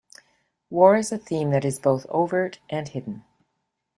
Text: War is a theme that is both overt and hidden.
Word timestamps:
War 0.71 0.95
is 0.95 1.11
a 1.11 1.17
theme 1.19 1.51
that 1.51 1.63
is 1.63 1.77
both 1.77 2.07
overt 2.09 2.57
and 2.71 2.87
hidden. 2.87 3.23